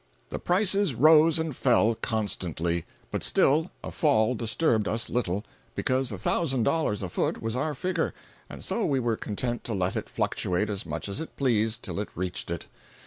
The 0.29 0.39
prices 0.39 0.95
rose 0.95 1.37
and 1.37 1.55
fell 1.55 1.93
constantly; 1.93 2.85
but 3.11 3.23
still 3.23 3.69
a 3.83 3.91
fall 3.91 4.33
disturbed 4.33 4.87
us 4.87 5.11
little, 5.11 5.45
because 5.75 6.11
a 6.11 6.17
thousand 6.17 6.63
dollars 6.63 7.03
a 7.03 7.09
foot 7.09 7.39
was 7.39 7.55
our 7.55 7.75
figure, 7.75 8.11
and 8.49 8.63
so 8.63 8.83
we 8.83 8.99
were 8.99 9.15
content 9.15 9.63
to 9.65 9.75
let 9.75 9.95
it 9.95 10.09
fluctuate 10.09 10.71
as 10.71 10.87
much 10.87 11.07
as 11.07 11.19
it 11.21 11.37
pleased 11.37 11.83
till 11.83 11.99
it 11.99 12.09
reached 12.15 12.49
it. 12.49 12.65